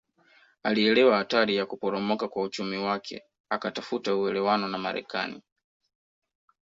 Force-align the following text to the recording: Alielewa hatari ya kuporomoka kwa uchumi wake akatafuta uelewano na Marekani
Alielewa 0.63 1.17
hatari 1.17 1.55
ya 1.55 1.65
kuporomoka 1.65 2.27
kwa 2.27 2.43
uchumi 2.43 2.77
wake 2.77 3.23
akatafuta 3.49 4.15
uelewano 4.15 4.67
na 4.67 4.77
Marekani 4.77 5.43